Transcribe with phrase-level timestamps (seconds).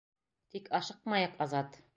[0.55, 1.83] Тик ашыҡмайыҡ, Азат.